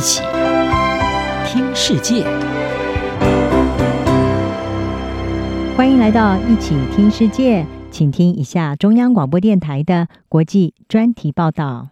[0.00, 0.22] 一起
[1.44, 2.24] 听世界，
[5.76, 11.90] 欢迎来到一起听世界，请听一下中央广播电台的国际专题报道。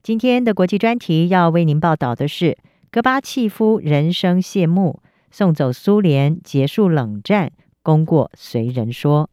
[0.00, 2.56] 今天的国际专题要为您报道的是：
[2.92, 7.50] 戈巴契夫人生谢幕，送走苏联，结束冷战，
[7.82, 9.28] 功过随人说。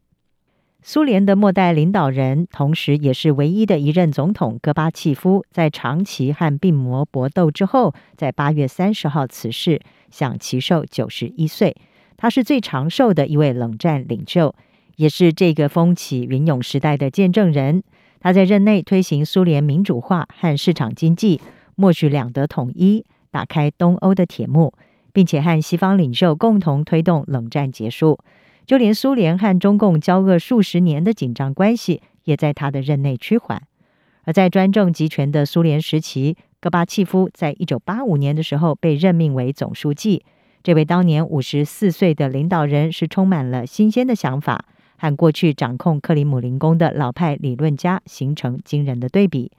[0.82, 11.76] 苏联的末代领导人，同时也是唯一的一任总统戈巴契夫，在长期和病魔搏斗之后，在八月三十号辞世，享耆寿九十一岁。
[12.16, 14.56] 他是最长寿的一位冷战领袖，
[14.96, 17.84] 也是这个风起云涌时代的见证人。
[18.22, 21.42] 他在任内推行苏联民主化和市场经济，
[21.76, 24.74] 默许两德统一，打开东欧的铁幕，
[25.12, 28.18] 并且和西方领袖共同推动冷战结束。
[28.70, 33.60] 就连苏联和中共交恶数十年的紧张关系，也在他的任内趋缓。
[34.26, 40.24] 而在专政集权的苏联时期，戈巴契夫在一九八五年的时候被任命为总书记。
[40.62, 44.64] 这位当年五十四岁的领导人是充满了新鲜的想法，
[45.00, 49.52] 和过去掌控克里姆林宫的老派理论家形成惊人的对比。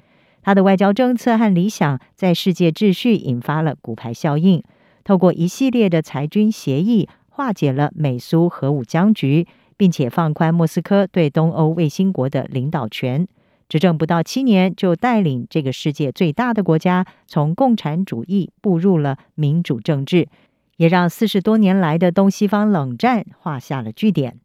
[0.44, 4.62] 他的外交政策和理想在世界秩序引发了骨牌效应，
[5.02, 7.08] 透过一系列的裁军协议。
[7.40, 9.46] 化解了美苏核武僵局，
[9.78, 13.26] 并且放宽莫斯科对东欧卫星国的领导权。
[13.66, 20.28] 执政不到七年，就带领这个世界最大的国家从共产主义步入了民主政治，
[20.76, 24.38] 也让四十多年来的东西方冷战画下了句点。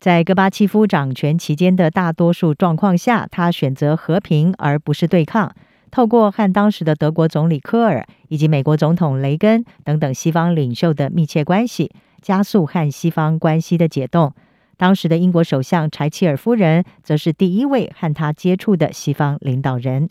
[0.00, 5.54] 在戈巴契夫掌权期间的大多数状况下，他选择和平而不是对抗。
[5.90, 11.92] 透过和当时的德国总理科尔以及美国总统雷根等等西方领袖的密切关系。
[12.22, 14.32] 加速和西方关系的解冻。
[14.78, 20.08] 当时的英国首相柴契尔夫人，则是第一位和他接触的西方领导人。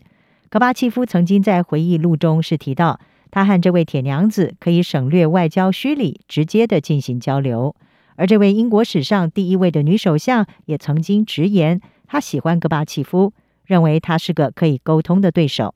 [0.48, 7.74] 戈巴契夫曾经在回忆录中是提到，他和这位铁娘子可以省略外交虚礼，直接的进行交流。
[8.16, 13.32] 而这位英国史上第一位的女首相，也曾经直言，她喜欢戈巴契夫，
[13.64, 15.74] 认为他是个可以沟通的对手。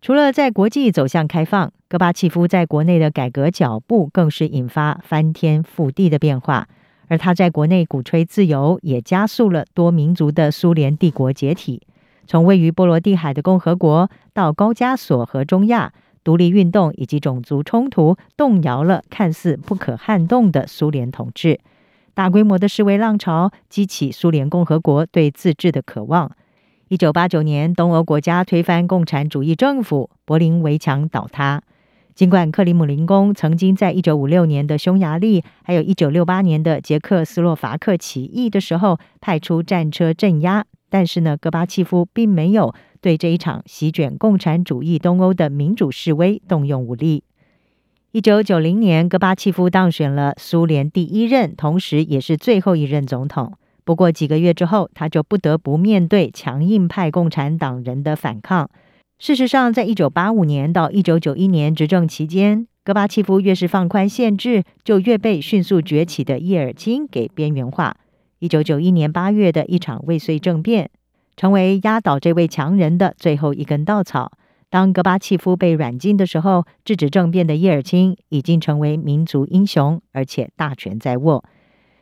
[0.00, 6.68] 除了在国际走向开放，戈巴契夫在国内的改革脚步更是引发翻天覆地的变化。
[7.08, 11.80] 而他在国内鼓吹自由，也加速了多民族的苏联帝国解体。
[12.26, 15.92] 从位于波罗的海的共和国到高加索和中亚，
[16.24, 21.60] 独立运动以及种族冲突动摇了看似不可撼动的苏联统治。
[22.14, 26.32] 大规模的示威浪潮激起苏联共和国对自治的渴望。
[26.88, 31.60] 一九八九年，东欧国家推翻共产主义政府，柏林围墙倒塌。
[32.14, 47.24] 尽管克里姆林宫曾经在一九五六年的匈牙利，还有一九六八年的捷克斯洛伐克起义的时候派出战车镇压，但是呢，戈巴契夫并没有对这一场席卷共产主义东欧的民主示威动用武力。
[48.12, 53.54] 一九九零年，戈巴契夫当选了苏联第一任，同时也是最后一任总统。
[53.86, 58.68] 不过几个月之后，他就不得不面对强硬派共产党人的反抗。
[59.20, 67.96] 事实上，在一九八五年到一九九一年执政期间，戈巴契夫越是放宽限制，就越被迅速崛起的叶尔钦给边缘化。
[68.40, 70.90] 一九九一年八月的一场未遂政变，
[71.36, 74.32] 成为压倒这位强人的最后一根稻草。
[74.68, 81.44] 当戈巴契夫被软禁的时候，制止政变的叶尔钦已经成为民族英雄，而且大权在握。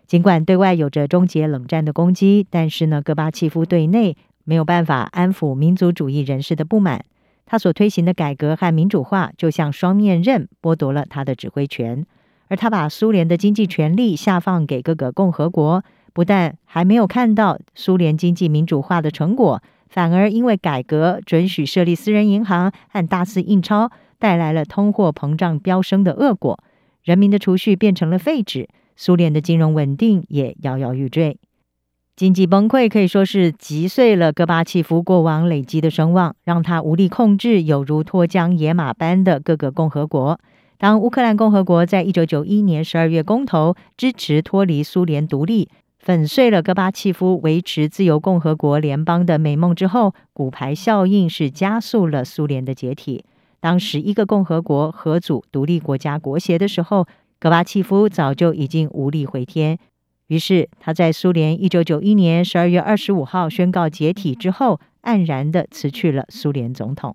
[0.06, 7.04] 尽管对外有着终结冷战的攻击，但是呢，戈巴契夫对内没有办法安抚民族主义人士的不满。
[7.46, 12.04] 他所推行的改革和民主化就像双面刃，剥夺了他的指挥权。
[12.48, 15.82] 而他把苏联的经济权力下放给各个共和国，
[16.12, 26.62] 不但还没有看到苏联经济民主化的成果，反而因为改革准许设立私人银行和大肆印钞，带来了通货膨胀飙升的恶果，
[27.02, 28.68] 人民的储蓄变成了废纸。
[28.96, 31.38] 苏联的金融稳定也摇摇欲坠，
[32.16, 40.38] 经济崩溃可以说是击碎了戈巴契夫过往累积的声望，让他无力控制有如脱缰野马般的各个共和国。
[40.78, 45.68] 当乌克兰共和国在一九九一年十二月公投支持脱离苏联独立，
[45.98, 53.24] 粉碎了戈巴契夫维持自由共和国联邦的美梦之后，骨牌效应是加速了苏联的解体。
[53.60, 57.06] 当十一个共和国合组独立国家国协的时候，
[57.44, 59.78] 戈巴契夫早就已经无力回天，
[60.28, 67.14] 于是他在苏联一九九一年十二月二十五号宣告解体之后，黯然地辞去了苏联总统。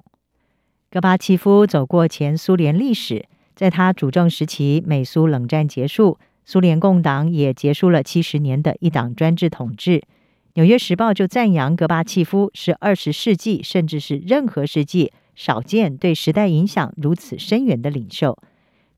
[0.92, 9.98] 戈巴契夫走过前苏联历史，在他主政时期，美苏冷战结束，苏联共党也结束了七十年的一党专制统治。
[10.54, 18.38] 《纽约时报》就赞扬戈巴契夫是二十世纪，甚至是任何世纪少见对时代影响如此深远的领袖。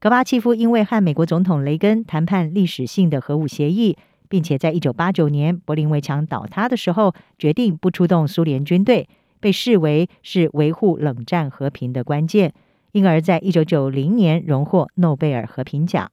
[0.01, 3.95] 戈巴契夫因为和美国总统雷根谈判历史性的核武协议，
[4.27, 9.07] 并且在一九八九年柏林围墙倒塌的时候决定不出动苏联军队，
[9.39, 12.51] 被视为是维护冷战和平的关键，
[12.93, 16.11] 因而在一九九零年荣获诺贝尔和平奖。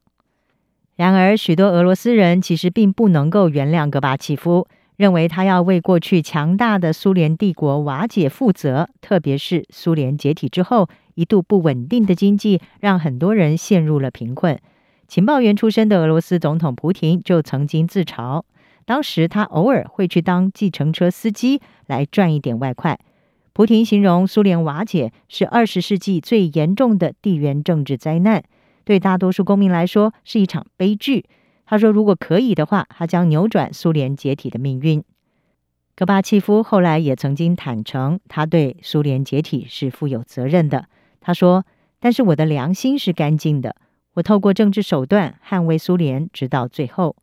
[0.95, 8.87] 然而，许多俄罗斯人其实并不能够原谅戈巴契夫，认为他要为过去强大的苏联帝国瓦解负责。
[9.01, 10.87] 特别是苏联解体之后，
[11.19, 14.57] 一度不稳定的经济让很多人陷入了贫困。
[15.05, 18.43] 情报员出身的俄罗斯总统普廷就曾经自嘲，
[18.85, 22.97] 当时他偶尔会去当计程车司机来赚一点外快。
[23.51, 28.41] 普廷形容苏联瓦解是二十世纪最严重的地缘政治灾难。
[28.85, 31.25] 对大多数公民来说是一场悲剧。
[31.65, 35.03] 他说：“如果可以的话，他将扭转苏联解体的命运。”
[35.97, 40.85] 戈巴契夫后来也曾经坦诚，他对苏联解体是负有责任的。
[41.21, 41.65] 他说
[41.99, 43.75] ：“但是我的良心是干净的，
[44.13, 47.15] 我透过政治手段捍卫苏联，直到最后。”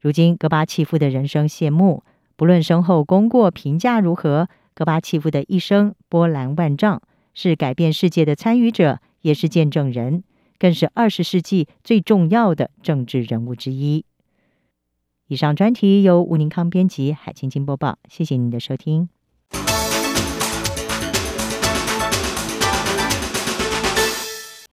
[0.00, 2.04] 如今，戈巴契夫的人生谢幕，
[2.36, 7.02] 不论身后功过评价如何，戈巴契夫的一生波澜万丈，
[7.34, 10.22] 是改变世界的参与者，也是见证人。
[10.58, 14.04] 更是二十世纪最重要的政治人物之一。
[15.28, 17.98] 以上专题由吴宁康编辑，海清清播报。
[18.08, 19.08] 谢谢您的收听。